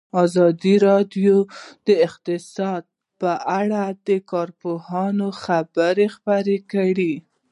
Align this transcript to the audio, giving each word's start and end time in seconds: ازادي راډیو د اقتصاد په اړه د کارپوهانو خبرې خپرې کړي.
ازادي 0.23 0.75
راډیو 0.87 1.35
د 1.87 1.89
اقتصاد 2.07 2.83
په 3.21 3.31
اړه 3.59 3.83
د 4.07 4.09
کارپوهانو 4.31 5.27
خبرې 5.43 6.07
خپرې 6.15 6.57
کړي. 6.73 7.13